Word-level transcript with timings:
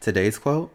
Today's 0.00 0.38
quote 0.38 0.72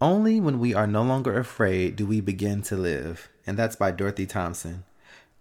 Only 0.00 0.40
when 0.40 0.60
we 0.60 0.74
are 0.74 0.86
no 0.86 1.02
longer 1.02 1.38
afraid 1.38 1.96
do 1.96 2.06
we 2.06 2.20
begin 2.20 2.62
to 2.62 2.76
live. 2.76 3.28
And 3.46 3.58
that's 3.58 3.76
by 3.76 3.90
Dorothy 3.90 4.26
Thompson. 4.26 4.84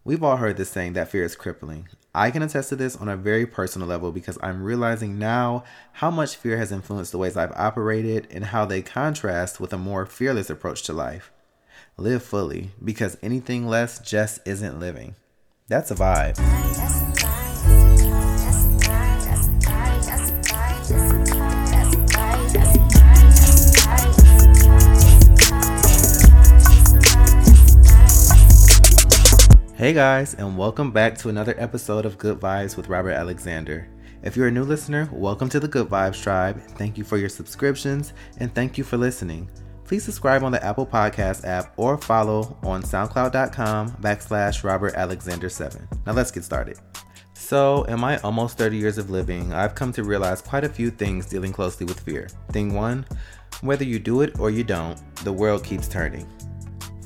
We've 0.04 0.24
all 0.24 0.38
heard 0.38 0.58
this 0.58 0.70
saying 0.70 0.94
that 0.94 1.10
fear 1.10 1.24
is 1.24 1.36
crippling. 1.36 1.88
I 2.14 2.30
can 2.30 2.42
attest 2.42 2.70
to 2.70 2.76
this 2.76 2.96
on 2.96 3.08
a 3.08 3.16
very 3.16 3.46
personal 3.46 3.88
level 3.88 4.12
because 4.12 4.38
I'm 4.44 4.64
realizing 4.64 5.18
now 5.18 5.64
how 5.94 6.12
much 6.12 6.36
fear 6.36 6.58
has 6.58 6.72
influenced 6.72 7.12
the 7.12 7.18
ways 7.18 7.38
I've 7.38 7.54
operated 7.54 8.28
and 8.30 8.46
how 8.46 8.66
they 8.66 8.82
contrast 8.82 9.60
with 9.60 9.74
a 9.74 9.78
more 9.78 10.06
fearless 10.06 10.50
approach 10.50 10.84
to 10.84 10.94
life. 10.94 11.32
Live 11.98 12.24
fully 12.24 12.72
because 12.84 13.18
anything 13.22 13.68
less 13.68 14.00
just 14.00 14.40
isn't 14.46 14.80
living. 14.80 15.16
That's 15.68 15.92
a 15.92 15.96
vibe. 15.96 17.03
Hey 29.84 29.92
guys, 29.92 30.34
and 30.36 30.58
welcome 30.58 30.92
back 30.92 31.18
to 31.18 31.28
another 31.28 31.56
episode 31.58 32.06
of 32.06 32.18
Good 32.18 32.40
Vibes 32.40 32.78
with 32.78 32.88
Robert 32.88 33.12
Alexander. 33.12 33.90
If 34.22 34.38
you're 34.38 34.48
a 34.48 34.52
new 34.52 34.64
listener, 34.64 35.10
welcome 35.12 35.50
to 35.50 35.60
the 35.60 35.68
Good 35.68 35.90
Vibes 35.90 36.24
Tribe. 36.24 36.62
Thank 36.78 36.98
you 36.98 37.04
for 37.04 37.18
your 37.18 37.28
subscriptions 37.28 38.14
and 38.38 38.56
thank 38.56 38.78
you 38.78 38.86
for 38.86 38.96
listening. 38.96 39.52
Please 39.84 40.06
subscribe 40.06 40.42
on 40.42 40.54
the 40.54 40.64
Apple 40.64 40.88
Podcast 40.88 41.44
app 41.44 41.74
or 41.76 41.98
follow 41.98 42.58
on 42.64 42.82
SoundCloud.com 42.82 43.92
backslash 43.98 44.64
Robert 44.64 44.94
Alexander 44.94 45.50
7. 45.50 45.86
Now 46.06 46.14
let's 46.14 46.32
get 46.32 46.46
started. 46.46 46.80
So, 47.34 47.84
in 47.84 48.00
my 48.00 48.20
almost 48.20 48.58
30 48.58 48.78
years 48.78 48.98
of 48.98 49.10
living, 49.10 49.52
I've 49.52 49.76
come 49.76 49.92
to 49.92 50.06
realize 50.06 50.42
quite 50.42 50.64
a 50.64 50.70
few 50.70 50.92
things 50.92 51.26
dealing 51.26 51.52
closely 51.52 51.86
with 51.86 52.00
fear. 52.00 52.30
Thing 52.54 52.74
one, 52.74 53.06
whether 53.60 53.84
you 53.84 54.00
do 54.00 54.22
it 54.22 54.40
or 54.40 54.50
you 54.50 54.64
don't, 54.64 54.98
the 55.26 55.34
world 55.34 55.62
keeps 55.62 55.90
turning 55.90 56.26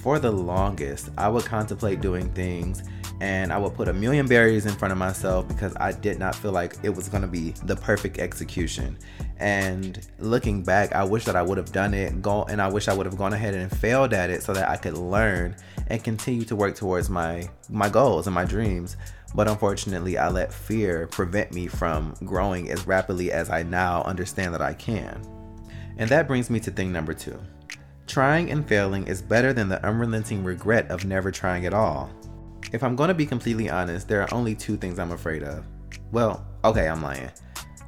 for 0.02 0.20
the 0.20 0.32
longest, 0.32 1.10
I 1.18 1.28
would 1.30 1.46
contemplate 1.46 2.02
doing 2.02 2.30
things 2.34 2.84
and 3.20 3.52
I 3.52 3.58
would 3.58 3.74
put 3.74 3.88
a 3.88 3.94
million 3.94 4.28
barriers 4.28 4.66
in 4.66 4.74
front 4.74 4.92
of 4.92 4.98
myself 4.98 5.48
because 5.48 5.76
I 5.78 5.92
did 5.92 6.20
not 6.20 6.36
feel 6.36 6.52
like 6.52 6.76
it 6.84 6.90
was 6.90 7.10
going 7.10 7.24
to 7.24 7.28
be 7.28 7.52
the 7.64 7.76
perfect 7.76 8.20
execution. 8.20 8.98
And 9.38 10.00
looking 10.20 10.64
back, 10.64 10.94
I 10.94 11.04
wish 11.04 11.26
that 11.26 11.36
I 11.36 11.42
would 11.42 11.58
have 11.58 11.72
done 11.72 11.94
it, 11.94 12.22
go, 12.22 12.44
and 12.44 12.62
I 12.62 12.68
wish 12.68 12.88
I 12.88 12.94
would 12.94 13.06
have 13.06 13.18
gone 13.18 13.34
ahead 13.34 13.56
and 13.56 13.72
failed 13.72 14.14
at 14.14 14.30
it 14.30 14.44
so 14.44 14.54
that 14.54 14.70
I 14.70 14.78
could 14.78 14.98
learn 14.98 15.56
and 15.88 16.04
continue 16.04 16.46
to 16.46 16.56
work 16.56 16.76
towards 16.76 17.10
my 17.10 17.50
my 17.70 17.90
goals 17.90 18.28
and 18.28 18.34
my 18.36 18.46
dreams. 18.46 18.98
But 19.36 19.48
unfortunately, 19.48 20.18
I 20.18 20.30
let 20.30 20.54
fear 20.54 21.08
prevent 21.08 21.52
me 21.52 21.68
from 21.68 22.14
growing 22.24 22.70
as 22.70 22.86
rapidly 22.88 23.32
as 23.32 23.50
I 23.50 23.64
now 23.64 24.04
understand 24.04 24.54
that 24.54 24.62
I 24.62 24.74
can. 24.74 25.22
And 25.98 26.10
that 26.10 26.28
brings 26.28 26.50
me 26.50 26.60
to 26.62 26.72
thing 26.72 26.92
number 26.92 27.14
two. 27.14 27.40
Trying 28.08 28.52
and 28.52 28.66
failing 28.66 29.06
is 29.06 29.22
better 29.22 29.52
than 29.52 29.68
the 29.68 29.86
unrelenting 29.86 30.42
regret 30.42 30.90
of 30.90 31.04
never 31.04 31.30
trying 31.30 31.66
at 31.66 31.74
all. 31.74 32.10
If 32.72 32.82
I'm 32.82 32.96
going 32.96 33.10
to 33.10 33.14
be 33.14 33.26
completely 33.26 33.70
honest, 33.70 34.08
there 34.08 34.22
are 34.22 34.34
only 34.34 34.56
two 34.56 34.78
things 34.78 34.98
I'm 34.98 35.12
afraid 35.12 35.44
of. 35.44 35.66
Well, 36.14 36.46
okay, 36.64 36.88
I'm 36.88 37.02
lying. 37.04 37.30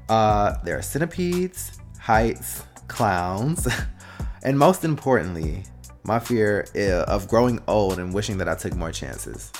Uh, 0.10 0.56
there 0.66 0.78
are 0.78 0.82
centipedes, 0.82 1.80
heights, 2.00 2.64
clowns, 2.90 3.68
and 4.44 4.60
most 4.60 4.84
importantly, 4.84 5.64
my 6.04 6.20
fear 6.20 6.68
of 7.08 7.30
growing 7.30 7.62
old 7.68 7.98
and 7.98 8.14
wishing 8.14 8.38
that 8.40 8.50
I 8.50 8.56
took 8.56 8.76
more 8.76 8.92
chances. 8.92 9.54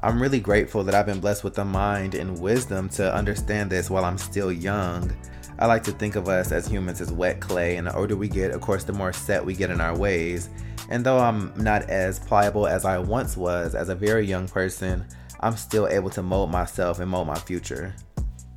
I'm 0.00 0.20
really 0.20 0.40
grateful 0.40 0.84
that 0.84 0.94
I've 0.94 1.06
been 1.06 1.20
blessed 1.20 1.44
with 1.44 1.54
the 1.54 1.66
mind 1.66 2.14
and 2.14 2.40
wisdom 2.40 2.88
to 2.90 3.14
understand 3.14 3.70
this 3.70 3.90
while 3.90 4.06
I'm 4.06 4.18
still 4.18 4.50
young 4.50 5.14
I 5.58 5.66
like 5.66 5.84
to 5.84 5.92
think 5.92 6.16
of 6.16 6.28
us 6.28 6.50
as 6.50 6.66
humans 6.66 7.00
as 7.00 7.12
wet 7.12 7.40
clay, 7.40 7.76
and 7.76 7.86
the 7.86 7.94
older 7.94 8.16
we 8.16 8.28
get, 8.28 8.50
of 8.52 8.60
course, 8.60 8.84
the 8.84 8.92
more 8.92 9.12
set 9.12 9.44
we 9.44 9.54
get 9.54 9.70
in 9.70 9.80
our 9.80 9.96
ways. 9.96 10.48
And 10.88 11.04
though 11.04 11.18
I'm 11.18 11.52
not 11.56 11.88
as 11.88 12.18
pliable 12.18 12.66
as 12.66 12.84
I 12.84 12.98
once 12.98 13.36
was 13.36 13.74
as 13.74 13.88
a 13.88 13.94
very 13.94 14.26
young 14.26 14.48
person, 14.48 15.06
I'm 15.40 15.56
still 15.56 15.88
able 15.88 16.10
to 16.10 16.22
mold 16.22 16.50
myself 16.50 17.00
and 17.00 17.10
mold 17.10 17.26
my 17.26 17.38
future. 17.38 17.94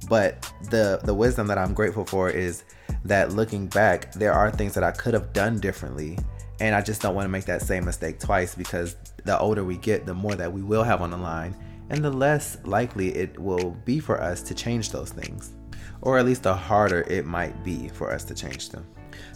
But 0.07 0.51
the 0.69 0.99
the 1.03 1.13
wisdom 1.13 1.47
that 1.47 1.57
I'm 1.57 1.73
grateful 1.73 2.05
for 2.05 2.29
is 2.29 2.63
that 3.03 3.33
looking 3.33 3.67
back, 3.67 4.11
there 4.13 4.33
are 4.33 4.51
things 4.51 4.73
that 4.75 4.83
I 4.83 4.91
could 4.91 5.13
have 5.13 5.33
done 5.33 5.59
differently, 5.59 6.17
and 6.59 6.75
I 6.75 6.81
just 6.81 7.01
don't 7.01 7.15
want 7.15 7.25
to 7.25 7.29
make 7.29 7.45
that 7.45 7.61
same 7.61 7.85
mistake 7.85 8.19
twice 8.19 8.55
because 8.55 8.95
the 9.23 9.37
older 9.37 9.63
we 9.63 9.77
get, 9.77 10.05
the 10.05 10.13
more 10.13 10.35
that 10.35 10.51
we 10.51 10.61
will 10.61 10.83
have 10.83 11.01
on 11.01 11.11
the 11.11 11.17
line, 11.17 11.55
and 11.89 12.03
the 12.03 12.11
less 12.11 12.57
likely 12.63 13.15
it 13.15 13.37
will 13.39 13.71
be 13.85 13.99
for 13.99 14.21
us 14.21 14.41
to 14.43 14.55
change 14.55 14.91
those 14.91 15.09
things 15.09 15.53
or 16.01 16.17
at 16.17 16.25
least 16.25 16.43
the 16.43 16.53
harder 16.53 17.01
it 17.01 17.25
might 17.25 17.63
be 17.63 17.87
for 17.89 18.11
us 18.11 18.23
to 18.25 18.35
change 18.35 18.69
them. 18.69 18.85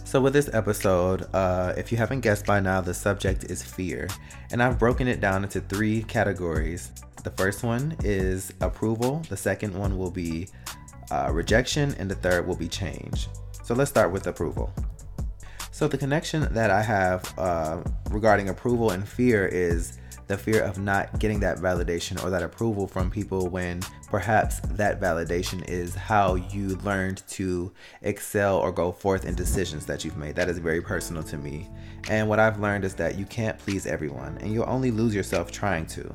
So, 0.04 0.20
with 0.20 0.32
this 0.32 0.50
episode, 0.52 1.26
uh, 1.34 1.72
if 1.76 1.92
you 1.92 1.98
haven't 1.98 2.20
guessed 2.20 2.44
by 2.44 2.60
now, 2.60 2.80
the 2.80 2.92
subject 2.92 3.44
is 3.44 3.62
fear, 3.62 4.08
and 4.50 4.62
I've 4.62 4.78
broken 4.78 5.06
it 5.06 5.20
down 5.20 5.44
into 5.44 5.60
three 5.60 6.02
categories. 6.02 6.90
The 7.22 7.30
first 7.30 7.62
one 7.62 7.96
is 8.02 8.52
approval, 8.60 9.22
the 9.28 9.36
second 9.36 9.72
one 9.74 9.96
will 9.98 10.10
be 10.10 10.48
uh, 11.10 11.30
rejection, 11.32 11.94
and 11.98 12.10
the 12.10 12.16
third 12.16 12.46
will 12.46 12.56
be 12.56 12.68
change. 12.68 13.28
So, 13.62 13.74
let's 13.74 13.90
start 13.90 14.10
with 14.10 14.26
approval. 14.26 14.72
So, 15.70 15.86
the 15.86 15.98
connection 15.98 16.52
that 16.54 16.70
I 16.70 16.82
have 16.82 17.32
uh, 17.38 17.82
regarding 18.10 18.48
approval 18.48 18.90
and 18.90 19.06
fear 19.06 19.46
is 19.46 19.99
the 20.30 20.38
fear 20.38 20.62
of 20.62 20.78
not 20.78 21.18
getting 21.18 21.40
that 21.40 21.58
validation 21.58 22.22
or 22.22 22.30
that 22.30 22.40
approval 22.40 22.86
from 22.86 23.10
people 23.10 23.48
when 23.48 23.80
perhaps 24.10 24.60
that 24.60 25.00
validation 25.00 25.68
is 25.68 25.92
how 25.96 26.36
you 26.36 26.76
learned 26.84 27.24
to 27.26 27.72
excel 28.02 28.56
or 28.56 28.70
go 28.70 28.92
forth 28.92 29.24
in 29.24 29.34
decisions 29.34 29.84
that 29.86 30.04
you've 30.04 30.16
made. 30.16 30.36
That 30.36 30.48
is 30.48 30.58
very 30.58 30.80
personal 30.80 31.24
to 31.24 31.36
me. 31.36 31.68
And 32.08 32.28
what 32.28 32.38
I've 32.38 32.60
learned 32.60 32.84
is 32.84 32.94
that 32.94 33.18
you 33.18 33.24
can't 33.24 33.58
please 33.58 33.86
everyone 33.86 34.38
and 34.40 34.52
you'll 34.52 34.68
only 34.68 34.92
lose 34.92 35.16
yourself 35.16 35.50
trying 35.50 35.84
to. 35.86 36.08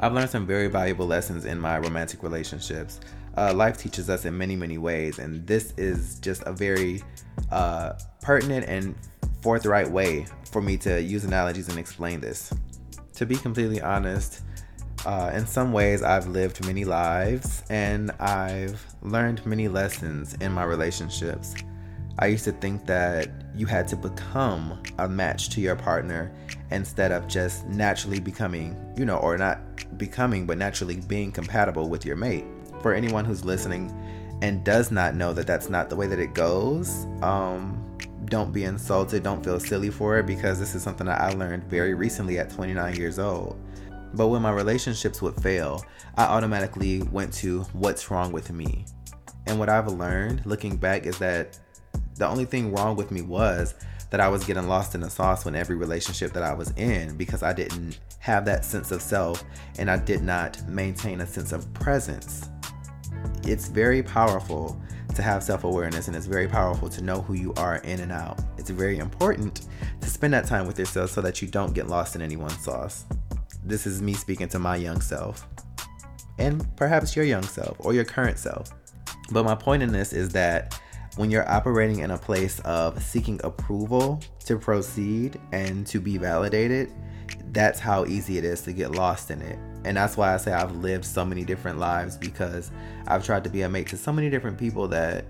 I've 0.00 0.14
learned 0.14 0.30
some 0.30 0.46
very 0.46 0.68
valuable 0.68 1.06
lessons 1.06 1.44
in 1.44 1.60
my 1.60 1.76
romantic 1.76 2.22
relationships. 2.22 3.00
Uh, 3.36 3.52
life 3.52 3.76
teaches 3.76 4.08
us 4.08 4.24
in 4.24 4.36
many, 4.36 4.56
many 4.56 4.78
ways, 4.78 5.18
and 5.18 5.46
this 5.46 5.74
is 5.76 6.18
just 6.20 6.42
a 6.44 6.52
very 6.52 7.02
uh, 7.50 7.92
pertinent 8.22 8.66
and 8.66 8.94
forthright 9.42 9.90
way 9.90 10.26
for 10.50 10.62
me 10.62 10.76
to 10.78 11.02
use 11.02 11.24
analogies 11.24 11.68
and 11.68 11.78
explain 11.78 12.20
this 12.20 12.52
to 13.14 13.26
be 13.26 13.36
completely 13.36 13.80
honest, 13.80 14.42
uh, 15.04 15.32
in 15.34 15.46
some 15.46 15.72
ways, 15.72 16.02
I've 16.02 16.28
lived 16.28 16.64
many 16.64 16.84
lives 16.84 17.62
and 17.68 18.10
I've 18.20 18.84
learned 19.02 19.44
many 19.44 19.68
lessons 19.68 20.34
in 20.34 20.52
my 20.52 20.64
relationships. 20.64 21.54
I 22.18 22.26
used 22.26 22.44
to 22.44 22.52
think 22.52 22.86
that 22.86 23.28
you 23.54 23.66
had 23.66 23.88
to 23.88 23.96
become 23.96 24.80
a 24.98 25.08
match 25.08 25.48
to 25.50 25.60
your 25.60 25.76
partner 25.76 26.30
instead 26.70 27.10
of 27.10 27.26
just 27.26 27.66
naturally 27.66 28.20
becoming, 28.20 28.76
you 28.96 29.04
know, 29.04 29.16
or 29.16 29.36
not 29.36 29.58
becoming, 29.98 30.46
but 30.46 30.58
naturally 30.58 30.96
being 30.96 31.32
compatible 31.32 31.88
with 31.88 32.04
your 32.04 32.16
mate. 32.16 32.44
For 32.82 32.94
anyone 32.94 33.24
who's 33.24 33.44
listening 33.44 33.90
and 34.42 34.64
does 34.64 34.90
not 34.90 35.14
know 35.14 35.32
that 35.32 35.46
that's 35.46 35.68
not 35.68 35.88
the 35.88 35.96
way 35.96 36.06
that 36.06 36.18
it 36.18 36.34
goes, 36.34 37.06
um, 37.22 37.81
don't 38.32 38.50
be 38.50 38.64
insulted, 38.64 39.22
don't 39.22 39.44
feel 39.44 39.60
silly 39.60 39.90
for 39.90 40.18
it 40.18 40.24
because 40.24 40.58
this 40.58 40.74
is 40.74 40.82
something 40.82 41.06
that 41.06 41.20
I 41.20 41.34
learned 41.34 41.64
very 41.64 41.92
recently 41.92 42.38
at 42.38 42.48
29 42.48 42.96
years 42.96 43.18
old. 43.18 43.60
But 44.14 44.28
when 44.28 44.40
my 44.40 44.52
relationships 44.52 45.20
would 45.20 45.34
fail, 45.34 45.84
I 46.16 46.24
automatically 46.24 47.02
went 47.02 47.30
to 47.34 47.60
what's 47.74 48.10
wrong 48.10 48.32
with 48.32 48.50
me. 48.50 48.86
And 49.46 49.58
what 49.58 49.68
I've 49.68 49.88
learned 49.88 50.46
looking 50.46 50.78
back 50.78 51.04
is 51.04 51.18
that 51.18 51.58
the 52.14 52.26
only 52.26 52.46
thing 52.46 52.72
wrong 52.72 52.96
with 52.96 53.10
me 53.10 53.20
was 53.20 53.74
that 54.08 54.18
I 54.18 54.28
was 54.28 54.44
getting 54.44 54.66
lost 54.66 54.94
in 54.94 55.02
the 55.02 55.10
sauce 55.10 55.44
when 55.44 55.54
every 55.54 55.76
relationship 55.76 56.32
that 56.32 56.42
I 56.42 56.54
was 56.54 56.70
in 56.78 57.18
because 57.18 57.42
I 57.42 57.52
didn't 57.52 57.98
have 58.20 58.46
that 58.46 58.64
sense 58.64 58.92
of 58.92 59.02
self 59.02 59.44
and 59.78 59.90
I 59.90 59.98
did 59.98 60.22
not 60.22 60.66
maintain 60.66 61.20
a 61.20 61.26
sense 61.26 61.52
of 61.52 61.70
presence. 61.74 62.48
It's 63.44 63.68
very 63.68 64.02
powerful 64.02 64.80
to 65.14 65.22
have 65.22 65.42
self 65.42 65.64
awareness, 65.64 66.08
and 66.08 66.16
it's 66.16 66.26
very 66.26 66.48
powerful 66.48 66.88
to 66.88 67.02
know 67.02 67.22
who 67.22 67.34
you 67.34 67.52
are 67.56 67.76
in 67.78 68.00
and 68.00 68.12
out. 68.12 68.40
It's 68.58 68.70
very 68.70 68.98
important 68.98 69.66
to 70.00 70.08
spend 70.08 70.34
that 70.34 70.46
time 70.46 70.66
with 70.66 70.78
yourself 70.78 71.10
so 71.10 71.20
that 71.22 71.42
you 71.42 71.48
don't 71.48 71.74
get 71.74 71.88
lost 71.88 72.16
in 72.16 72.22
anyone's 72.22 72.58
sauce. 72.58 73.04
This 73.64 73.86
is 73.86 74.02
me 74.02 74.14
speaking 74.14 74.48
to 74.48 74.58
my 74.58 74.76
young 74.76 75.00
self, 75.00 75.46
and 76.38 76.64
perhaps 76.76 77.14
your 77.14 77.24
young 77.24 77.42
self 77.42 77.76
or 77.80 77.94
your 77.94 78.04
current 78.04 78.38
self. 78.38 78.70
But 79.30 79.44
my 79.44 79.54
point 79.54 79.82
in 79.82 79.92
this 79.92 80.12
is 80.12 80.30
that 80.30 80.78
when 81.16 81.30
you're 81.30 81.48
operating 81.48 82.00
in 82.00 82.10
a 82.10 82.18
place 82.18 82.60
of 82.60 83.02
seeking 83.02 83.40
approval 83.44 84.20
to 84.46 84.58
proceed 84.58 85.38
and 85.52 85.86
to 85.86 86.00
be 86.00 86.18
validated, 86.18 86.92
that's 87.52 87.78
how 87.78 88.04
easy 88.06 88.38
it 88.38 88.44
is 88.44 88.62
to 88.62 88.72
get 88.72 88.92
lost 88.92 89.30
in 89.30 89.40
it. 89.42 89.58
And 89.84 89.96
that's 89.96 90.16
why 90.16 90.32
I 90.32 90.36
say 90.36 90.52
I've 90.52 90.74
lived 90.76 91.04
so 91.04 91.24
many 91.24 91.44
different 91.44 91.78
lives 91.78 92.16
because 92.16 92.70
I've 93.06 93.24
tried 93.24 93.44
to 93.44 93.50
be 93.50 93.62
a 93.62 93.68
mate 93.68 93.88
to 93.88 93.96
so 93.96 94.12
many 94.12 94.30
different 94.30 94.58
people 94.58 94.88
that 94.88 95.26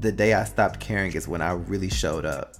the 0.00 0.10
day 0.10 0.34
I 0.34 0.44
stopped 0.44 0.80
caring 0.80 1.12
is 1.12 1.28
when 1.28 1.40
I 1.40 1.52
really 1.52 1.90
showed 1.90 2.24
up. 2.24 2.54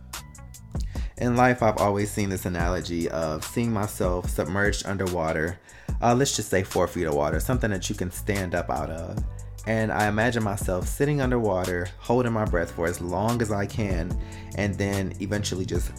In 1.18 1.34
life, 1.34 1.62
I've 1.62 1.78
always 1.78 2.10
seen 2.10 2.28
this 2.28 2.44
analogy 2.44 3.08
of 3.08 3.44
seeing 3.44 3.72
myself 3.72 4.28
submerged 4.28 4.86
underwater, 4.86 5.58
uh, 6.02 6.14
let's 6.14 6.36
just 6.36 6.50
say 6.50 6.62
four 6.62 6.86
feet 6.86 7.04
of 7.04 7.14
water, 7.14 7.40
something 7.40 7.70
that 7.70 7.88
you 7.88 7.96
can 7.96 8.10
stand 8.10 8.54
up 8.54 8.68
out 8.68 8.90
of. 8.90 9.24
And 9.66 9.90
I 9.90 10.06
imagine 10.06 10.44
myself 10.44 10.86
sitting 10.86 11.20
underwater, 11.20 11.88
holding 11.98 12.32
my 12.32 12.44
breath 12.44 12.70
for 12.70 12.86
as 12.86 13.00
long 13.00 13.42
as 13.42 13.50
I 13.50 13.66
can, 13.66 14.16
and 14.56 14.74
then 14.76 15.12
eventually 15.20 15.66
just 15.66 15.90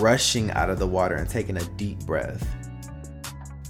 rushing 0.00 0.50
out 0.52 0.70
of 0.70 0.78
the 0.78 0.86
water 0.86 1.16
and 1.16 1.28
taking 1.28 1.56
a 1.58 1.64
deep 1.76 2.00
breath. 2.00 2.46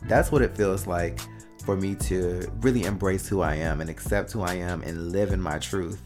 That's 0.05 0.31
what 0.31 0.43
it 0.43 0.57
feels 0.57 0.87
like 0.87 1.19
for 1.65 1.77
me 1.77 1.95
to 1.95 2.47
really 2.61 2.85
embrace 2.85 3.27
who 3.27 3.41
I 3.41 3.55
am 3.57 3.81
and 3.81 3.91
accept 3.91 4.31
who 4.33 4.43
I 4.43 4.55
am 4.55 4.83
and 4.83 5.11
live 5.11 5.33
in 5.33 5.41
my 5.41 5.59
truth. 5.59 6.01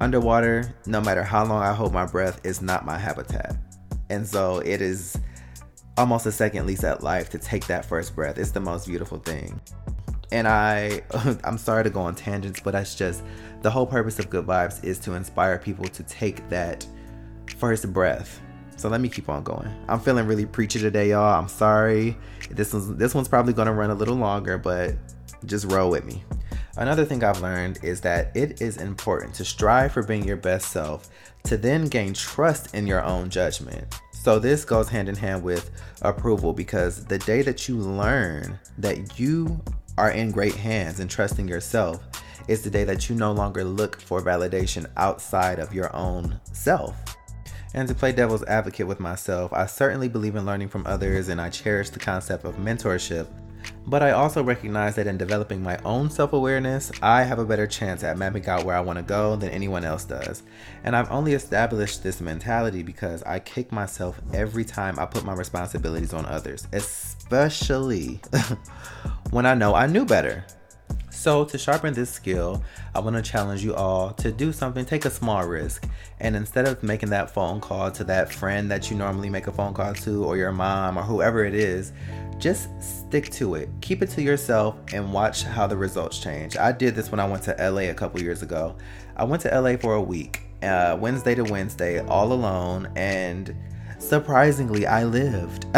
Underwater, 0.00 0.74
no 0.86 1.00
matter 1.00 1.22
how 1.22 1.44
long 1.44 1.62
I 1.62 1.72
hold 1.72 1.92
my 1.92 2.06
breath, 2.06 2.44
is 2.44 2.60
not 2.60 2.84
my 2.84 2.98
habitat. 2.98 3.56
And 4.10 4.26
so 4.26 4.58
it 4.58 4.82
is 4.82 5.18
almost 5.96 6.26
a 6.26 6.32
second 6.32 6.66
lease 6.66 6.84
at 6.84 7.02
life 7.02 7.30
to 7.30 7.38
take 7.38 7.66
that 7.66 7.84
first 7.84 8.14
breath. 8.14 8.38
It's 8.38 8.50
the 8.50 8.60
most 8.60 8.86
beautiful 8.86 9.18
thing. 9.18 9.60
And 10.32 10.48
I 10.48 11.02
I'm 11.44 11.58
sorry 11.58 11.84
to 11.84 11.90
go 11.90 12.00
on 12.00 12.14
tangents, 12.14 12.60
but 12.60 12.72
that's 12.72 12.94
just 12.94 13.22
the 13.60 13.70
whole 13.70 13.86
purpose 13.86 14.18
of 14.18 14.28
good 14.28 14.46
vibes 14.46 14.82
is 14.82 14.98
to 15.00 15.12
inspire 15.12 15.58
people 15.58 15.84
to 15.84 16.02
take 16.02 16.48
that 16.48 16.84
first 17.58 17.92
breath. 17.92 18.40
So 18.76 18.88
let 18.88 19.00
me 19.00 19.08
keep 19.08 19.28
on 19.28 19.44
going. 19.44 19.72
I'm 19.88 20.00
feeling 20.00 20.26
really 20.26 20.46
preachy 20.46 20.80
today, 20.80 21.10
y'all. 21.10 21.38
I'm 21.38 21.48
sorry. 21.48 22.16
This 22.50 22.72
one's 22.72 22.96
this 22.96 23.14
one's 23.14 23.28
probably 23.28 23.52
gonna 23.52 23.72
run 23.72 23.90
a 23.90 23.94
little 23.94 24.16
longer, 24.16 24.58
but 24.58 24.94
just 25.44 25.70
roll 25.70 25.90
with 25.90 26.04
me. 26.04 26.24
Another 26.76 27.04
thing 27.04 27.22
I've 27.22 27.42
learned 27.42 27.80
is 27.82 28.00
that 28.00 28.34
it 28.34 28.62
is 28.62 28.78
important 28.78 29.34
to 29.34 29.44
strive 29.44 29.92
for 29.92 30.02
being 30.02 30.24
your 30.24 30.38
best 30.38 30.72
self 30.72 31.10
to 31.44 31.58
then 31.58 31.86
gain 31.86 32.14
trust 32.14 32.74
in 32.74 32.86
your 32.86 33.04
own 33.04 33.28
judgment. 33.28 34.00
So, 34.12 34.38
this 34.38 34.64
goes 34.64 34.88
hand 34.88 35.08
in 35.08 35.16
hand 35.16 35.42
with 35.42 35.70
approval 36.00 36.52
because 36.52 37.04
the 37.04 37.18
day 37.18 37.42
that 37.42 37.68
you 37.68 37.76
learn 37.76 38.58
that 38.78 39.18
you 39.18 39.60
are 40.02 40.10
in 40.10 40.32
great 40.32 40.56
hands 40.56 40.98
and 40.98 41.08
trusting 41.08 41.46
yourself 41.46 42.02
is 42.48 42.62
the 42.62 42.70
day 42.70 42.82
that 42.82 43.08
you 43.08 43.14
no 43.14 43.30
longer 43.30 43.62
look 43.62 44.00
for 44.00 44.20
validation 44.20 44.84
outside 44.96 45.60
of 45.60 45.72
your 45.72 45.94
own 45.94 46.40
self. 46.52 46.96
And 47.72 47.86
to 47.86 47.94
play 47.94 48.10
devil's 48.10 48.42
advocate 48.46 48.88
with 48.88 48.98
myself, 48.98 49.52
I 49.52 49.66
certainly 49.66 50.08
believe 50.08 50.34
in 50.34 50.44
learning 50.44 50.70
from 50.70 50.84
others 50.88 51.28
and 51.28 51.40
I 51.40 51.50
cherish 51.50 51.90
the 51.90 52.00
concept 52.00 52.44
of 52.44 52.56
mentorship 52.56 53.28
but 53.86 54.02
I 54.02 54.12
also 54.12 54.42
recognize 54.42 54.94
that 54.96 55.06
in 55.06 55.16
developing 55.18 55.62
my 55.62 55.78
own 55.84 56.10
self 56.10 56.32
awareness, 56.32 56.92
I 57.02 57.24
have 57.24 57.38
a 57.38 57.44
better 57.44 57.66
chance 57.66 58.04
at 58.04 58.16
mapping 58.16 58.46
out 58.46 58.64
where 58.64 58.76
I 58.76 58.80
want 58.80 58.98
to 58.98 59.02
go 59.02 59.36
than 59.36 59.50
anyone 59.50 59.84
else 59.84 60.04
does. 60.04 60.42
And 60.84 60.94
I've 60.94 61.10
only 61.10 61.34
established 61.34 62.02
this 62.02 62.20
mentality 62.20 62.82
because 62.82 63.22
I 63.24 63.38
kick 63.38 63.72
myself 63.72 64.20
every 64.32 64.64
time 64.64 64.98
I 64.98 65.06
put 65.06 65.24
my 65.24 65.34
responsibilities 65.34 66.12
on 66.12 66.26
others, 66.26 66.66
especially 66.72 68.20
when 69.30 69.46
I 69.46 69.54
know 69.54 69.74
I 69.74 69.86
knew 69.86 70.04
better. 70.04 70.44
So, 71.22 71.44
to 71.44 71.56
sharpen 71.56 71.94
this 71.94 72.10
skill, 72.10 72.64
I 72.96 72.98
want 72.98 73.14
to 73.14 73.22
challenge 73.22 73.62
you 73.62 73.76
all 73.76 74.10
to 74.14 74.32
do 74.32 74.52
something, 74.52 74.84
take 74.84 75.04
a 75.04 75.10
small 75.10 75.46
risk. 75.46 75.86
And 76.18 76.34
instead 76.34 76.66
of 76.66 76.82
making 76.82 77.10
that 77.10 77.30
phone 77.30 77.60
call 77.60 77.92
to 77.92 78.02
that 78.02 78.32
friend 78.32 78.68
that 78.72 78.90
you 78.90 78.96
normally 78.96 79.30
make 79.30 79.46
a 79.46 79.52
phone 79.52 79.72
call 79.72 79.94
to, 79.94 80.24
or 80.24 80.36
your 80.36 80.50
mom, 80.50 80.98
or 80.98 81.02
whoever 81.02 81.44
it 81.44 81.54
is, 81.54 81.92
just 82.38 82.70
stick 82.82 83.30
to 83.34 83.54
it. 83.54 83.68
Keep 83.82 84.02
it 84.02 84.10
to 84.10 84.22
yourself 84.22 84.74
and 84.92 85.12
watch 85.12 85.44
how 85.44 85.68
the 85.68 85.76
results 85.76 86.18
change. 86.18 86.56
I 86.56 86.72
did 86.72 86.96
this 86.96 87.12
when 87.12 87.20
I 87.20 87.28
went 87.28 87.44
to 87.44 87.54
LA 87.56 87.82
a 87.82 87.94
couple 87.94 88.20
years 88.20 88.42
ago. 88.42 88.74
I 89.14 89.22
went 89.22 89.42
to 89.42 89.60
LA 89.60 89.76
for 89.76 89.94
a 89.94 90.02
week, 90.02 90.40
uh, 90.64 90.96
Wednesday 91.00 91.36
to 91.36 91.44
Wednesday, 91.44 92.00
all 92.00 92.32
alone, 92.32 92.90
and 92.96 93.54
surprisingly, 94.02 94.86
I 94.86 95.04
lived. 95.04 95.66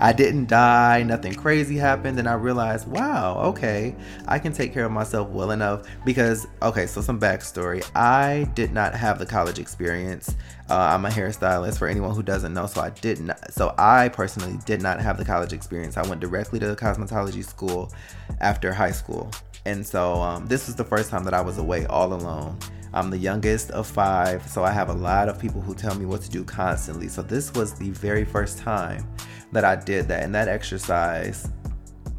I 0.00 0.12
didn't 0.12 0.48
die, 0.48 1.02
nothing 1.02 1.34
crazy 1.34 1.76
happened, 1.76 2.18
and 2.18 2.28
I 2.28 2.34
realized, 2.34 2.88
wow, 2.88 3.40
okay, 3.46 3.94
I 4.26 4.38
can 4.38 4.52
take 4.52 4.72
care 4.72 4.84
of 4.84 4.92
myself 4.92 5.28
well 5.30 5.52
enough. 5.52 5.86
Because, 6.04 6.46
okay, 6.62 6.86
so 6.86 7.00
some 7.00 7.18
backstory 7.20 7.88
I 7.94 8.50
did 8.54 8.72
not 8.72 8.94
have 8.94 9.18
the 9.18 9.26
college 9.26 9.58
experience. 9.58 10.36
Uh, 10.68 10.74
I'm 10.74 11.04
a 11.04 11.08
hairstylist 11.08 11.78
for 11.78 11.88
anyone 11.88 12.14
who 12.14 12.22
doesn't 12.22 12.52
know, 12.52 12.66
so 12.66 12.80
I 12.80 12.90
did 12.90 13.20
not, 13.20 13.52
so 13.52 13.74
I 13.78 14.08
personally 14.08 14.58
did 14.66 14.82
not 14.82 15.00
have 15.00 15.16
the 15.16 15.24
college 15.24 15.52
experience. 15.52 15.96
I 15.96 16.06
went 16.06 16.20
directly 16.20 16.58
to 16.58 16.66
the 16.66 16.76
cosmetology 16.76 17.44
school 17.44 17.92
after 18.40 18.72
high 18.72 18.92
school. 18.92 19.30
And 19.66 19.86
so 19.86 20.14
um, 20.14 20.46
this 20.46 20.66
was 20.66 20.76
the 20.76 20.84
first 20.84 21.10
time 21.10 21.24
that 21.24 21.34
I 21.34 21.40
was 21.40 21.58
away 21.58 21.86
all 21.86 22.12
alone. 22.12 22.58
I'm 22.92 23.10
the 23.10 23.18
youngest 23.18 23.70
of 23.70 23.86
five, 23.86 24.46
so 24.48 24.64
I 24.64 24.70
have 24.72 24.88
a 24.88 24.94
lot 24.94 25.28
of 25.28 25.38
people 25.38 25.60
who 25.60 25.74
tell 25.74 25.94
me 25.94 26.06
what 26.06 26.22
to 26.22 26.30
do 26.30 26.42
constantly. 26.42 27.08
So 27.08 27.22
this 27.22 27.52
was 27.54 27.74
the 27.74 27.90
very 27.90 28.24
first 28.24 28.58
time 28.58 29.06
that 29.52 29.64
I 29.64 29.76
did 29.76 30.08
that. 30.08 30.24
And 30.24 30.34
that 30.34 30.48
exercise, 30.48 31.48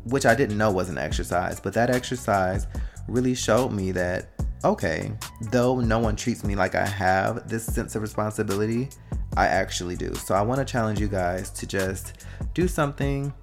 which 0.06 0.26
I 0.26 0.34
didn't 0.34 0.58
know 0.58 0.72
was 0.72 0.90
an 0.90 0.98
exercise, 0.98 1.60
but 1.60 1.74
that 1.74 1.90
exercise 1.90 2.68
really 3.08 3.36
showed 3.36 3.74
me 3.74 3.92
that, 3.92 4.30
okay, 4.64 5.12
though 5.50 5.82
no 5.82 6.00
one 6.00 6.16
treats 6.16 6.44
me 6.44 6.56
like 6.56 6.76
I 6.76 6.86
have 6.86 7.50
this 7.50 7.66
sense 7.66 7.96
of 7.96 8.02
responsibility, 8.02 8.90
I 9.36 9.48
actually 9.48 9.96
do. 9.96 10.14
So 10.16 10.36
I 10.36 10.42
want 10.42 10.60
to 10.60 10.66
challenge 10.66 11.00
you 11.00 11.08
guys 11.08 11.50
to 11.52 11.68
just 11.68 12.26
do 12.54 12.68
something 12.68 13.34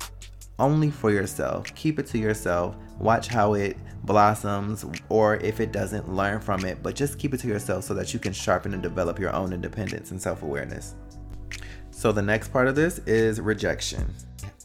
only 0.59 0.91
for 0.91 1.11
yourself. 1.11 1.75
Keep 1.75 1.99
it 1.99 2.07
to 2.07 2.19
yourself. 2.19 2.77
Watch 2.99 3.29
how 3.29 3.55
it 3.55 3.77
blossoms, 4.05 4.85
or 5.09 5.37
if 5.37 5.61
it 5.61 5.73
doesn't, 5.73 6.13
learn 6.13 6.41
from 6.41 6.65
it. 6.65 6.83
But 6.83 6.95
just 6.95 7.19
keep 7.19 7.35
it 7.35 7.41
to 7.41 7.49
yourself 7.49 7.85
so 7.85 7.95
that 7.95 8.13
you 8.13 8.21
can 8.21 8.33
sharpen 8.33 8.75
and 8.75 8.83
develop 8.83 9.19
your 9.19 9.35
own 9.35 9.53
independence 9.53 10.11
and 10.11 10.21
self 10.21 10.43
awareness. 10.43 10.95
So, 11.91 12.13
the 12.13 12.23
next 12.23 12.49
part 12.53 12.69
of 12.69 12.75
this 12.75 12.99
is 13.01 13.41
rejection. 13.41 14.15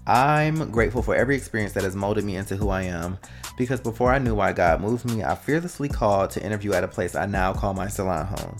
I'm 0.05 0.69
grateful 0.69 1.01
for 1.01 1.15
every 1.15 1.35
experience 1.35 1.71
that 1.73 1.83
has 1.83 1.95
molded 1.95 2.25
me 2.25 2.35
into 2.35 2.57
who 2.57 2.69
I 2.69 2.83
am 2.83 3.17
because 3.57 3.79
before 3.79 4.11
I 4.11 4.19
knew 4.19 4.35
why 4.35 4.51
God 4.51 4.81
moved 4.81 5.05
me, 5.05 5.23
I 5.23 5.33
fearlessly 5.35 5.87
called 5.87 6.29
to 6.31 6.43
interview 6.43 6.73
at 6.73 6.83
a 6.83 6.89
place 6.89 7.15
I 7.15 7.25
now 7.25 7.53
call 7.53 7.73
my 7.73 7.87
salon 7.87 8.25
home. 8.25 8.57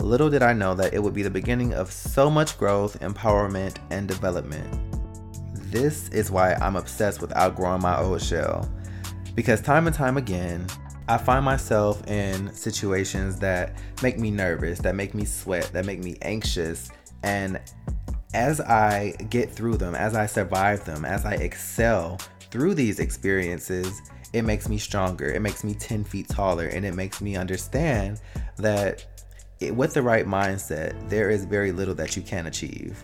Little 0.00 0.28
did 0.28 0.42
I 0.42 0.52
know 0.52 0.74
that 0.74 0.92
it 0.92 1.02
would 1.02 1.14
be 1.14 1.22
the 1.22 1.30
beginning 1.30 1.72
of 1.72 1.90
so 1.90 2.28
much 2.28 2.58
growth, 2.58 3.00
empowerment, 3.00 3.78
and 3.90 4.06
development. 4.06 4.68
This 5.70 6.08
is 6.10 6.30
why 6.30 6.54
I'm 6.54 6.76
obsessed 6.76 7.22
with 7.22 7.34
outgrowing 7.34 7.80
my 7.80 7.98
old 7.98 8.20
shell. 8.20 8.68
Because 9.34 9.60
time 9.60 9.86
and 9.86 9.94
time 9.94 10.16
again, 10.16 10.66
I 11.08 11.18
find 11.18 11.44
myself 11.44 12.06
in 12.06 12.52
situations 12.52 13.38
that 13.40 13.76
make 14.02 14.18
me 14.18 14.30
nervous, 14.30 14.78
that 14.80 14.94
make 14.94 15.12
me 15.14 15.24
sweat, 15.24 15.70
that 15.72 15.84
make 15.84 16.02
me 16.02 16.16
anxious. 16.22 16.90
And 17.22 17.60
as 18.32 18.60
I 18.60 19.14
get 19.30 19.50
through 19.50 19.76
them, 19.76 19.94
as 19.94 20.14
I 20.14 20.26
survive 20.26 20.84
them, 20.84 21.04
as 21.04 21.24
I 21.24 21.34
excel 21.34 22.20
through 22.50 22.74
these 22.74 23.00
experiences, 23.00 24.00
it 24.32 24.42
makes 24.42 24.68
me 24.68 24.78
stronger. 24.78 25.30
It 25.30 25.42
makes 25.42 25.62
me 25.62 25.74
10 25.74 26.04
feet 26.04 26.28
taller. 26.28 26.66
And 26.66 26.84
it 26.84 26.94
makes 26.94 27.20
me 27.20 27.36
understand 27.36 28.20
that 28.56 29.04
it, 29.60 29.74
with 29.74 29.94
the 29.94 30.02
right 30.02 30.26
mindset, 30.26 31.08
there 31.08 31.30
is 31.30 31.44
very 31.44 31.72
little 31.72 31.94
that 31.94 32.16
you 32.16 32.22
can 32.22 32.46
achieve. 32.46 33.02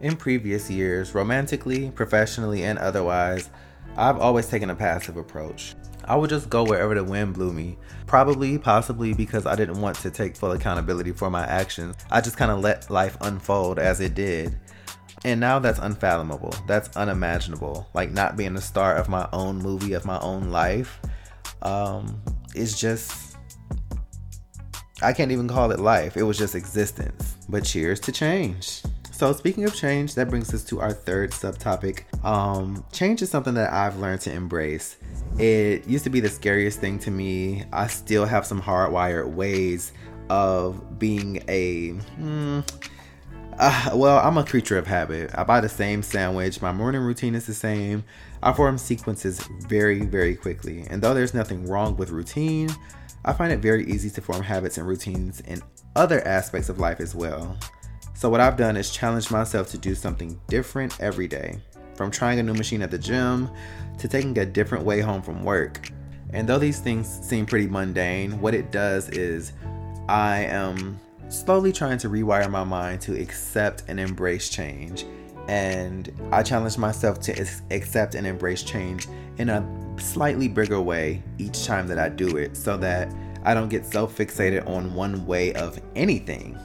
In 0.00 0.16
previous 0.16 0.70
years, 0.70 1.14
romantically, 1.14 1.90
professionally, 1.90 2.64
and 2.64 2.78
otherwise, 2.78 3.50
I've 3.96 4.18
always 4.18 4.48
taken 4.48 4.70
a 4.70 4.74
passive 4.74 5.16
approach. 5.16 5.74
I 6.04 6.16
would 6.16 6.30
just 6.30 6.50
go 6.50 6.64
wherever 6.64 6.94
the 6.94 7.04
wind 7.04 7.34
blew 7.34 7.52
me. 7.52 7.78
Probably, 8.06 8.58
possibly 8.58 9.14
because 9.14 9.46
I 9.46 9.54
didn't 9.54 9.80
want 9.80 9.96
to 9.98 10.10
take 10.10 10.36
full 10.36 10.52
accountability 10.52 11.12
for 11.12 11.30
my 11.30 11.46
actions. 11.46 11.96
I 12.10 12.20
just 12.20 12.36
kind 12.36 12.50
of 12.50 12.60
let 12.60 12.90
life 12.90 13.16
unfold 13.20 13.78
as 13.78 14.00
it 14.00 14.14
did. 14.14 14.58
And 15.24 15.38
now 15.38 15.58
that's 15.60 15.78
unfathomable. 15.78 16.52
That's 16.66 16.96
unimaginable. 16.96 17.88
Like 17.94 18.10
not 18.10 18.36
being 18.36 18.54
the 18.54 18.60
star 18.60 18.96
of 18.96 19.08
my 19.08 19.28
own 19.32 19.58
movie, 19.58 19.92
of 19.92 20.04
my 20.04 20.18
own 20.20 20.50
life. 20.50 21.00
Um, 21.62 22.20
it's 22.54 22.80
just, 22.80 23.36
I 25.00 25.12
can't 25.12 25.30
even 25.30 25.46
call 25.46 25.70
it 25.70 25.78
life. 25.78 26.16
It 26.16 26.24
was 26.24 26.36
just 26.38 26.56
existence. 26.56 27.36
But 27.48 27.64
cheers 27.64 28.00
to 28.00 28.12
change. 28.12 28.82
So, 29.12 29.32
speaking 29.34 29.64
of 29.64 29.74
change, 29.74 30.14
that 30.14 30.30
brings 30.30 30.52
us 30.54 30.64
to 30.64 30.80
our 30.80 30.92
third 30.92 31.32
subtopic. 31.32 32.04
Um, 32.24 32.82
change 32.92 33.20
is 33.20 33.30
something 33.30 33.54
that 33.54 33.70
I've 33.70 33.98
learned 33.98 34.22
to 34.22 34.32
embrace. 34.32 34.96
It 35.38 35.86
used 35.86 36.04
to 36.04 36.10
be 36.10 36.18
the 36.18 36.30
scariest 36.30 36.80
thing 36.80 36.98
to 37.00 37.10
me. 37.10 37.64
I 37.72 37.86
still 37.86 38.24
have 38.24 38.46
some 38.46 38.60
hardwired 38.60 39.30
ways 39.30 39.92
of 40.30 40.98
being 40.98 41.44
a. 41.46 41.90
Hmm, 41.90 42.60
uh, 43.58 43.90
well, 43.94 44.18
I'm 44.26 44.38
a 44.38 44.44
creature 44.44 44.78
of 44.78 44.86
habit. 44.86 45.30
I 45.34 45.44
buy 45.44 45.60
the 45.60 45.68
same 45.68 46.02
sandwich. 46.02 46.62
My 46.62 46.72
morning 46.72 47.02
routine 47.02 47.34
is 47.34 47.46
the 47.46 47.54
same. 47.54 48.02
I 48.42 48.52
form 48.54 48.78
sequences 48.78 49.40
very, 49.68 50.00
very 50.00 50.34
quickly. 50.34 50.86
And 50.88 51.02
though 51.02 51.12
there's 51.12 51.34
nothing 51.34 51.68
wrong 51.68 51.98
with 51.98 52.10
routine, 52.10 52.70
I 53.26 53.34
find 53.34 53.52
it 53.52 53.58
very 53.60 53.84
easy 53.86 54.08
to 54.10 54.22
form 54.22 54.42
habits 54.42 54.78
and 54.78 54.86
routines 54.88 55.40
in 55.40 55.62
other 55.94 56.26
aspects 56.26 56.70
of 56.70 56.78
life 56.78 56.98
as 56.98 57.14
well. 57.14 57.58
So, 58.14 58.28
what 58.28 58.40
I've 58.40 58.56
done 58.56 58.76
is 58.76 58.90
challenge 58.90 59.30
myself 59.30 59.68
to 59.70 59.78
do 59.78 59.94
something 59.94 60.40
different 60.48 61.00
every 61.00 61.26
day. 61.26 61.58
From 61.94 62.10
trying 62.10 62.38
a 62.38 62.42
new 62.42 62.54
machine 62.54 62.82
at 62.82 62.90
the 62.90 62.98
gym 62.98 63.50
to 63.98 64.08
taking 64.08 64.38
a 64.38 64.46
different 64.46 64.84
way 64.84 65.00
home 65.00 65.22
from 65.22 65.42
work. 65.42 65.90
And 66.32 66.48
though 66.48 66.58
these 66.58 66.80
things 66.80 67.08
seem 67.22 67.46
pretty 67.46 67.66
mundane, 67.66 68.40
what 68.40 68.54
it 68.54 68.70
does 68.70 69.08
is 69.10 69.52
I 70.08 70.44
am 70.44 70.98
slowly 71.28 71.72
trying 71.72 71.98
to 71.98 72.08
rewire 72.08 72.50
my 72.50 72.64
mind 72.64 73.00
to 73.02 73.20
accept 73.20 73.84
and 73.88 74.00
embrace 74.00 74.48
change. 74.48 75.04
And 75.48 76.12
I 76.30 76.42
challenge 76.42 76.78
myself 76.78 77.20
to 77.20 77.46
accept 77.70 78.14
and 78.14 78.26
embrace 78.26 78.62
change 78.62 79.08
in 79.38 79.48
a 79.48 79.66
slightly 79.98 80.48
bigger 80.48 80.80
way 80.80 81.22
each 81.38 81.66
time 81.66 81.86
that 81.88 81.98
I 81.98 82.08
do 82.08 82.36
it 82.36 82.56
so 82.56 82.76
that 82.78 83.12
I 83.44 83.54
don't 83.54 83.68
get 83.68 83.84
so 83.84 84.06
fixated 84.06 84.66
on 84.68 84.94
one 84.94 85.26
way 85.26 85.52
of 85.54 85.80
anything. 85.96 86.58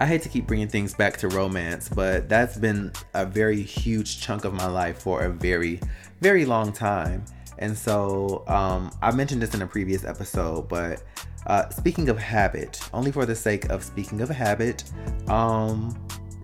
I 0.00 0.06
hate 0.06 0.22
to 0.22 0.28
keep 0.28 0.46
bringing 0.46 0.68
things 0.68 0.94
back 0.94 1.16
to 1.18 1.28
romance, 1.28 1.88
but 1.88 2.28
that's 2.28 2.56
been 2.56 2.92
a 3.14 3.26
very 3.26 3.60
huge 3.60 4.20
chunk 4.20 4.44
of 4.44 4.54
my 4.54 4.66
life 4.66 5.02
for 5.02 5.22
a 5.22 5.28
very, 5.28 5.80
very 6.20 6.44
long 6.44 6.72
time. 6.72 7.24
And 7.58 7.76
so 7.76 8.44
um, 8.46 8.92
I 9.02 9.10
mentioned 9.10 9.42
this 9.42 9.54
in 9.54 9.62
a 9.62 9.66
previous 9.66 10.04
episode, 10.04 10.68
but 10.68 11.02
uh, 11.48 11.68
speaking 11.70 12.08
of 12.10 12.16
habit, 12.16 12.80
only 12.92 13.10
for 13.10 13.26
the 13.26 13.34
sake 13.34 13.68
of 13.70 13.82
speaking 13.82 14.20
of 14.20 14.28
habit, 14.28 14.84
um, 15.26 15.98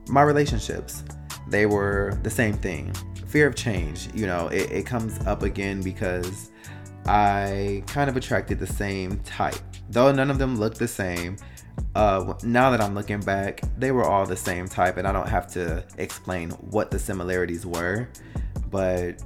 my 0.09 0.23
relationships, 0.23 1.05
they 1.47 1.67
were 1.67 2.19
the 2.25 2.31
same 2.31 2.55
thing. 2.55 2.93
Fear 3.29 3.47
of 3.47 3.55
change, 3.55 4.09
you 4.15 4.27
know, 4.27 4.49
it, 4.49 4.71
it 4.73 4.87
comes 4.87 5.25
up 5.27 5.45
again 5.45 5.81
because 5.81 6.51
I 7.07 7.85
kind 7.87 8.11
of 8.11 8.17
attracted 8.17 8.59
the 8.59 8.67
same 8.67 9.21
type. 9.21 9.55
Though 9.91 10.11
none 10.11 10.31
of 10.31 10.39
them 10.39 10.59
looked 10.59 10.79
the 10.79 10.89
same, 10.89 11.37
uh, 11.95 12.35
now 12.43 12.71
that 12.71 12.81
I'm 12.81 12.95
looking 12.95 13.21
back, 13.21 13.61
they 13.79 13.93
were 13.93 14.05
all 14.05 14.27
the 14.27 14.37
same 14.37 14.69
type, 14.69 14.97
and 14.97 15.07
I 15.07 15.13
don't 15.13 15.29
have 15.29 15.47
to 15.53 15.85
explain 15.99 16.51
what 16.51 16.91
the 16.91 16.99
similarities 16.99 17.65
were. 17.65 18.09
But 18.71 19.23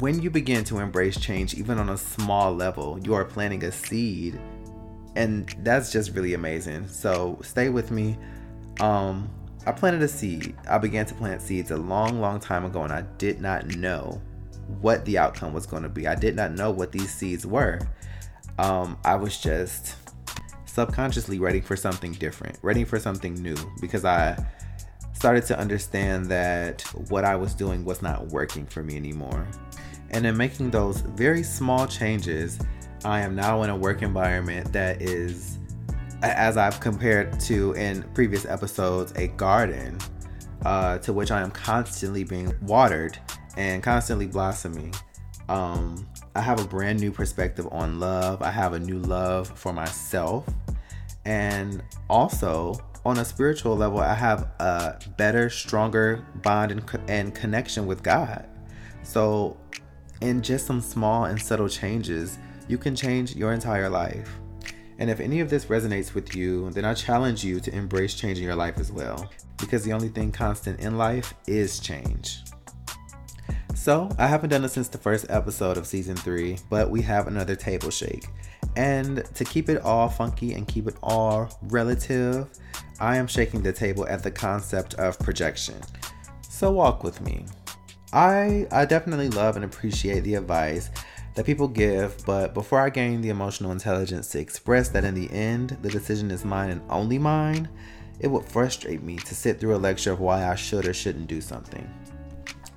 when 0.00 0.20
you 0.20 0.30
begin 0.30 0.64
to 0.64 0.78
embrace 0.80 1.18
change, 1.18 1.54
even 1.54 1.78
on 1.78 1.90
a 1.90 1.96
small 1.96 2.52
level, 2.52 2.98
you 3.04 3.14
are 3.14 3.24
planting 3.24 3.62
a 3.64 3.70
seed, 3.70 4.40
and 5.14 5.48
that's 5.60 5.92
just 5.92 6.14
really 6.14 6.34
amazing. 6.34 6.88
So 6.88 7.38
stay 7.42 7.68
with 7.68 7.90
me. 7.90 8.18
Um, 8.80 9.30
I 9.66 9.72
planted 9.72 10.02
a 10.02 10.08
seed. 10.08 10.54
I 10.68 10.78
began 10.78 11.06
to 11.06 11.14
plant 11.14 11.40
seeds 11.40 11.70
a 11.70 11.76
long, 11.76 12.20
long 12.20 12.40
time 12.40 12.64
ago, 12.64 12.82
and 12.82 12.92
I 12.92 13.02
did 13.18 13.40
not 13.40 13.66
know 13.76 14.20
what 14.80 15.04
the 15.04 15.18
outcome 15.18 15.52
was 15.52 15.66
going 15.66 15.84
to 15.84 15.88
be. 15.88 16.08
I 16.08 16.16
did 16.16 16.34
not 16.34 16.52
know 16.52 16.72
what 16.72 16.90
these 16.90 17.12
seeds 17.12 17.46
were. 17.46 17.80
Um, 18.58 18.98
I 19.04 19.14
was 19.14 19.38
just 19.38 19.94
subconsciously 20.76 21.38
ready 21.38 21.62
for 21.62 21.74
something 21.74 22.12
different, 22.12 22.58
ready 22.60 22.84
for 22.84 22.98
something 23.00 23.32
new, 23.42 23.56
because 23.80 24.04
I 24.04 24.36
started 25.14 25.46
to 25.46 25.58
understand 25.58 26.26
that 26.26 26.82
what 27.08 27.24
I 27.24 27.34
was 27.34 27.54
doing 27.54 27.82
was 27.82 28.02
not 28.02 28.26
working 28.26 28.66
for 28.66 28.82
me 28.82 28.94
anymore. 28.96 29.48
And 30.10 30.26
in 30.26 30.36
making 30.36 30.70
those 30.70 31.00
very 31.00 31.42
small 31.42 31.86
changes, 31.86 32.58
I 33.06 33.22
am 33.22 33.34
now 33.34 33.62
in 33.62 33.70
a 33.70 33.76
work 33.76 34.02
environment 34.02 34.70
that 34.74 35.00
is, 35.00 35.58
as 36.22 36.58
I've 36.58 36.78
compared 36.78 37.40
to 37.40 37.72
in 37.72 38.02
previous 38.12 38.44
episodes, 38.44 39.14
a 39.16 39.28
garden 39.28 39.98
uh, 40.66 40.98
to 40.98 41.14
which 41.14 41.30
I 41.30 41.40
am 41.40 41.50
constantly 41.52 42.22
being 42.22 42.52
watered 42.60 43.18
and 43.56 43.82
constantly 43.82 44.26
blossoming. 44.26 44.92
Um, 45.48 46.06
I 46.34 46.42
have 46.42 46.60
a 46.60 46.68
brand 46.68 47.00
new 47.00 47.12
perspective 47.12 47.66
on 47.72 47.98
love. 47.98 48.42
I 48.42 48.50
have 48.50 48.74
a 48.74 48.78
new 48.78 48.98
love 48.98 49.48
for 49.58 49.72
myself. 49.72 50.46
And 51.26 51.82
also, 52.08 52.78
on 53.04 53.18
a 53.18 53.24
spiritual 53.24 53.76
level, 53.76 53.98
I 53.98 54.14
have 54.14 54.42
a 54.60 54.96
better, 55.18 55.50
stronger 55.50 56.24
bond 56.42 56.70
and, 56.70 57.00
and 57.08 57.34
connection 57.34 57.84
with 57.84 58.04
God. 58.04 58.48
So, 59.02 59.56
in 60.20 60.40
just 60.40 60.66
some 60.66 60.80
small 60.80 61.24
and 61.24 61.42
subtle 61.42 61.68
changes, 61.68 62.38
you 62.68 62.78
can 62.78 62.94
change 62.94 63.34
your 63.34 63.52
entire 63.52 63.88
life. 63.88 64.38
And 64.98 65.10
if 65.10 65.18
any 65.18 65.40
of 65.40 65.50
this 65.50 65.66
resonates 65.66 66.14
with 66.14 66.36
you, 66.36 66.70
then 66.70 66.84
I 66.84 66.94
challenge 66.94 67.44
you 67.44 67.58
to 67.58 67.74
embrace 67.74 68.14
changing 68.14 68.44
your 68.44 68.54
life 68.54 68.78
as 68.78 68.92
well. 68.92 69.28
Because 69.58 69.82
the 69.82 69.92
only 69.92 70.08
thing 70.08 70.30
constant 70.30 70.78
in 70.78 70.96
life 70.96 71.34
is 71.48 71.80
change. 71.80 72.44
So, 73.74 74.08
I 74.16 74.28
haven't 74.28 74.50
done 74.50 74.64
it 74.64 74.70
since 74.70 74.88
the 74.88 74.98
first 74.98 75.26
episode 75.28 75.76
of 75.76 75.88
season 75.88 76.14
three, 76.14 76.58
but 76.70 76.88
we 76.88 77.02
have 77.02 77.26
another 77.26 77.56
table 77.56 77.90
shake. 77.90 78.26
And 78.76 79.24
to 79.34 79.44
keep 79.44 79.68
it 79.68 79.80
all 79.82 80.08
funky 80.08 80.52
and 80.52 80.68
keep 80.68 80.86
it 80.86 80.96
all 81.02 81.48
relative, 81.62 82.48
I 83.00 83.16
am 83.16 83.26
shaking 83.26 83.62
the 83.62 83.72
table 83.72 84.06
at 84.06 84.22
the 84.22 84.30
concept 84.30 84.94
of 84.94 85.18
projection. 85.18 85.76
So, 86.42 86.70
walk 86.72 87.02
with 87.02 87.20
me. 87.20 87.46
I, 88.12 88.66
I 88.70 88.84
definitely 88.84 89.30
love 89.30 89.56
and 89.56 89.64
appreciate 89.64 90.20
the 90.20 90.34
advice 90.34 90.90
that 91.34 91.44
people 91.44 91.68
give, 91.68 92.16
but 92.24 92.54
before 92.54 92.80
I 92.80 92.88
gain 92.88 93.20
the 93.20 93.28
emotional 93.28 93.72
intelligence 93.72 94.28
to 94.30 94.40
express 94.40 94.88
that 94.90 95.04
in 95.04 95.14
the 95.14 95.30
end, 95.30 95.76
the 95.82 95.90
decision 95.90 96.30
is 96.30 96.44
mine 96.44 96.70
and 96.70 96.80
only 96.88 97.18
mine, 97.18 97.68
it 98.20 98.28
would 98.28 98.46
frustrate 98.46 99.02
me 99.02 99.16
to 99.16 99.34
sit 99.34 99.60
through 99.60 99.74
a 99.74 99.78
lecture 99.78 100.12
of 100.12 100.20
why 100.20 100.48
I 100.48 100.54
should 100.54 100.86
or 100.86 100.94
shouldn't 100.94 101.26
do 101.26 101.42
something. 101.42 101.86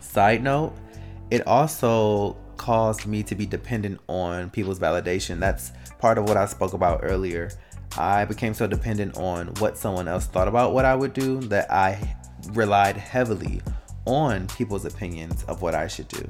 Side 0.01 0.43
note, 0.43 0.75
it 1.31 1.47
also 1.47 2.35
caused 2.57 3.07
me 3.07 3.23
to 3.23 3.35
be 3.35 3.45
dependent 3.45 4.01
on 4.09 4.49
people's 4.49 4.79
validation. 4.79 5.39
That's 5.39 5.71
part 5.99 6.17
of 6.17 6.27
what 6.27 6.37
I 6.37 6.45
spoke 6.45 6.73
about 6.73 7.01
earlier. 7.03 7.51
I 7.97 8.25
became 8.25 8.53
so 8.53 8.67
dependent 8.67 9.17
on 9.17 9.47
what 9.59 9.77
someone 9.77 10.07
else 10.07 10.25
thought 10.25 10.47
about 10.47 10.73
what 10.73 10.85
I 10.85 10.95
would 10.95 11.13
do 11.13 11.39
that 11.41 11.71
I 11.71 12.15
relied 12.51 12.97
heavily 12.97 13.61
on 14.05 14.47
people's 14.47 14.85
opinions 14.85 15.43
of 15.43 15.61
what 15.61 15.75
I 15.75 15.87
should 15.87 16.07
do. 16.07 16.27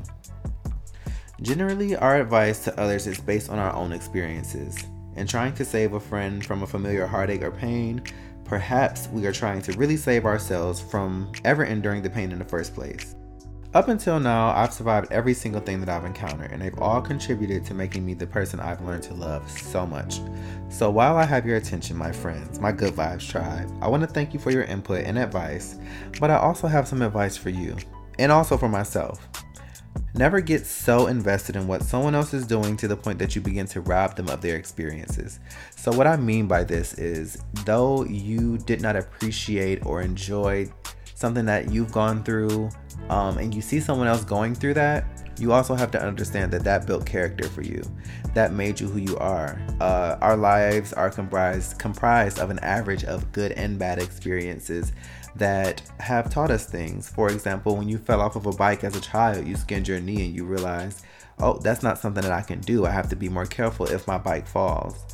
Generally, 1.41 1.95
our 1.95 2.19
advice 2.19 2.63
to 2.65 2.79
others 2.79 3.07
is 3.07 3.19
based 3.19 3.49
on 3.49 3.59
our 3.59 3.73
own 3.73 3.93
experiences. 3.93 4.77
In 5.15 5.27
trying 5.27 5.53
to 5.53 5.65
save 5.65 5.93
a 5.93 5.99
friend 5.99 6.45
from 6.45 6.63
a 6.63 6.67
familiar 6.67 7.05
heartache 7.05 7.43
or 7.43 7.51
pain, 7.51 8.01
perhaps 8.43 9.07
we 9.09 9.25
are 9.25 9.31
trying 9.31 9.61
to 9.61 9.73
really 9.73 9.97
save 9.97 10.25
ourselves 10.25 10.81
from 10.81 11.31
ever 11.45 11.63
enduring 11.63 12.01
the 12.01 12.09
pain 12.09 12.31
in 12.31 12.39
the 12.39 12.45
first 12.45 12.73
place. 12.73 13.15
Up 13.75 13.87
until 13.87 14.19
now, 14.19 14.49
I've 14.49 14.73
survived 14.73 15.11
every 15.11 15.35
single 15.35 15.61
thing 15.61 15.79
that 15.79 15.89
I've 15.89 16.03
encountered, 16.03 16.51
and 16.51 16.59
they've 16.59 16.79
all 16.79 17.01
contributed 17.01 17.63
to 17.65 17.75
making 17.75 18.03
me 18.03 18.15
the 18.15 18.25
person 18.25 18.59
I've 18.59 18.81
learned 18.81 19.03
to 19.03 19.13
love 19.13 19.47
so 19.47 19.85
much. 19.85 20.21
So, 20.69 20.89
while 20.89 21.17
I 21.17 21.23
have 21.23 21.45
your 21.45 21.57
attention, 21.57 21.95
my 21.95 22.11
friends, 22.11 22.59
my 22.59 22.71
Good 22.71 22.93
Vibes 22.93 23.29
tribe, 23.29 23.71
I 23.79 23.87
want 23.87 24.01
to 24.01 24.07
thank 24.07 24.33
you 24.33 24.39
for 24.39 24.49
your 24.49 24.63
input 24.63 25.05
and 25.05 25.19
advice, 25.19 25.77
but 26.19 26.31
I 26.31 26.37
also 26.37 26.65
have 26.65 26.87
some 26.87 27.03
advice 27.03 27.37
for 27.37 27.51
you, 27.51 27.77
and 28.17 28.31
also 28.31 28.57
for 28.57 28.69
myself. 28.69 29.27
Never 30.15 30.41
get 30.41 30.65
so 30.65 31.05
invested 31.05 31.55
in 31.55 31.67
what 31.67 31.83
someone 31.83 32.15
else 32.15 32.33
is 32.33 32.47
doing 32.47 32.75
to 32.77 32.87
the 32.87 32.97
point 32.97 33.19
that 33.19 33.35
you 33.35 33.41
begin 33.41 33.67
to 33.67 33.81
rob 33.81 34.15
them 34.15 34.29
of 34.29 34.41
their 34.41 34.55
experiences. 34.55 35.39
So, 35.75 35.91
what 35.91 36.07
I 36.07 36.17
mean 36.17 36.47
by 36.47 36.63
this 36.63 36.93
is, 36.95 37.37
though 37.65 38.03
you 38.05 38.57
did 38.57 38.81
not 38.81 38.95
appreciate 38.95 39.85
or 39.85 40.01
enjoy 40.01 40.71
something 41.19 41.45
that 41.45 41.69
you've 41.69 41.91
gone 41.91 42.23
through, 42.23 42.69
um, 43.09 43.37
and 43.37 43.53
you 43.53 43.61
see 43.61 43.81
someone 43.81 44.07
else 44.07 44.23
going 44.23 44.55
through 44.55 44.75
that, 44.75 45.05
you 45.37 45.51
also 45.51 45.75
have 45.75 45.91
to 45.91 46.01
understand 46.01 46.51
that 46.53 46.63
that 46.63 46.85
built 46.85 47.05
character 47.05 47.47
for 47.49 47.61
you. 47.61 47.83
That 48.33 48.53
made 48.53 48.79
you 48.79 48.87
who 48.87 48.99
you 48.99 49.17
are. 49.17 49.59
Uh, 49.81 50.17
our 50.21 50.37
lives 50.37 50.93
are 50.93 51.09
comprised 51.09 51.77
comprised 51.77 52.39
of 52.39 52.49
an 52.49 52.59
average 52.59 53.03
of 53.03 53.31
good 53.31 53.51
and 53.53 53.77
bad 53.77 53.99
experiences 53.99 54.93
that 55.35 55.81
have 55.99 56.29
taught 56.29 56.51
us 56.51 56.65
things. 56.65 57.09
For 57.09 57.29
example, 57.29 57.75
when 57.75 57.89
you 57.89 57.97
fell 57.97 58.21
off 58.21 58.35
of 58.35 58.45
a 58.45 58.51
bike 58.51 58.83
as 58.83 58.95
a 58.95 59.01
child, 59.01 59.45
you 59.47 59.55
skinned 59.55 59.87
your 59.87 59.99
knee 59.99 60.25
and 60.25 60.35
you 60.35 60.45
realized, 60.45 61.03
oh, 61.39 61.57
that's 61.57 61.83
not 61.83 61.97
something 61.97 62.23
that 62.23 62.31
I 62.31 62.41
can 62.41 62.59
do. 62.61 62.85
I 62.85 62.91
have 62.91 63.09
to 63.09 63.15
be 63.15 63.29
more 63.29 63.45
careful 63.45 63.87
if 63.87 64.07
my 64.07 64.17
bike 64.17 64.47
falls. 64.47 65.05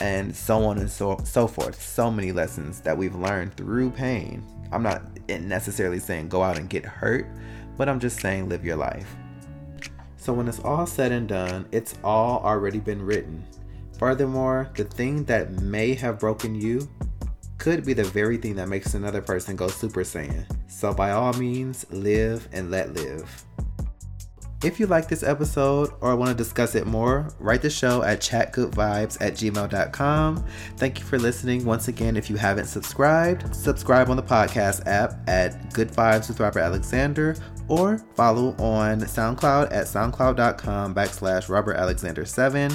And 0.00 0.34
so 0.34 0.64
on 0.64 0.78
and 0.78 0.90
so 0.90 1.20
so 1.24 1.46
forth. 1.46 1.80
So 1.80 2.10
many 2.10 2.32
lessons 2.32 2.80
that 2.80 2.96
we've 2.96 3.14
learned 3.14 3.56
through 3.56 3.90
pain. 3.90 4.44
I'm 4.72 4.82
not 4.82 5.02
necessarily 5.28 6.00
saying 6.00 6.28
go 6.28 6.42
out 6.42 6.58
and 6.58 6.68
get 6.68 6.84
hurt, 6.84 7.26
but 7.76 7.88
I'm 7.88 8.00
just 8.00 8.20
saying 8.20 8.48
live 8.48 8.64
your 8.64 8.76
life. 8.76 9.14
So 10.16 10.32
when 10.32 10.48
it's 10.48 10.60
all 10.60 10.86
said 10.86 11.12
and 11.12 11.28
done, 11.28 11.66
it's 11.70 11.94
all 12.02 12.42
already 12.42 12.80
been 12.80 13.02
written. 13.02 13.44
Furthermore, 13.98 14.70
the 14.74 14.84
thing 14.84 15.24
that 15.24 15.52
may 15.60 15.94
have 15.94 16.18
broken 16.18 16.54
you 16.54 16.88
could 17.58 17.84
be 17.84 17.92
the 17.92 18.04
very 18.04 18.36
thing 18.36 18.56
that 18.56 18.68
makes 18.68 18.94
another 18.94 19.22
person 19.22 19.54
go 19.54 19.68
Super 19.68 20.02
Saiyan. 20.02 20.44
So 20.66 20.92
by 20.92 21.12
all 21.12 21.32
means, 21.34 21.86
live 21.90 22.48
and 22.52 22.70
let 22.70 22.94
live. 22.94 23.44
If 24.64 24.80
you 24.80 24.86
like 24.86 25.08
this 25.08 25.22
episode 25.22 25.90
or 26.00 26.16
want 26.16 26.30
to 26.30 26.34
discuss 26.34 26.74
it 26.74 26.86
more, 26.86 27.28
write 27.38 27.60
the 27.60 27.68
show 27.68 28.02
at 28.02 28.20
chatgoodvibes 28.20 29.18
at 29.20 29.34
gmail.com. 29.34 30.44
Thank 30.78 30.98
you 30.98 31.04
for 31.04 31.18
listening. 31.18 31.66
Once 31.66 31.88
again, 31.88 32.16
if 32.16 32.30
you 32.30 32.36
haven't 32.36 32.64
subscribed, 32.64 33.54
subscribe 33.54 34.08
on 34.08 34.16
the 34.16 34.22
podcast 34.22 34.86
app 34.86 35.28
at 35.28 35.74
Good 35.74 35.90
Vibes 35.90 36.28
with 36.28 36.40
Robert 36.40 36.60
Alexander 36.60 37.36
or 37.68 37.98
follow 38.14 38.50
on 38.58 39.00
SoundCloud 39.00 39.72
at 39.72 39.86
soundcloud.com 39.86 40.94
backslash 40.94 41.48
Robert 41.48 41.76
Alexander 41.76 42.24
7. 42.24 42.72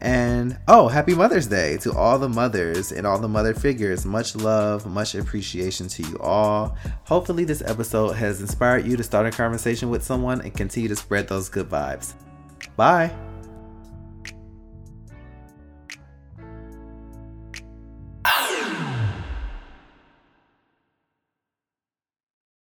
And 0.00 0.58
oh, 0.66 0.88
happy 0.88 1.14
Mother's 1.14 1.46
Day 1.46 1.76
to 1.78 1.92
all 1.92 2.18
the 2.18 2.28
mothers 2.28 2.90
and 2.90 3.06
all 3.06 3.18
the 3.18 3.28
mother 3.28 3.54
figures. 3.54 4.06
Much 4.06 4.34
love, 4.34 4.86
much 4.86 5.14
appreciation 5.14 5.88
to 5.88 6.02
you 6.02 6.18
all. 6.18 6.76
Hopefully, 7.04 7.44
this 7.44 7.62
episode 7.62 8.12
has 8.12 8.40
inspired 8.40 8.86
you 8.86 8.96
to 8.96 9.02
start 9.02 9.26
a 9.26 9.30
conversation 9.30 9.90
with 9.90 10.02
someone 10.02 10.40
and 10.40 10.54
continue 10.54 10.88
to 10.88 10.96
spread 10.96 11.28
those 11.28 11.48
good 11.48 11.68
vibes. 11.68 12.14
Bye. 12.76 13.14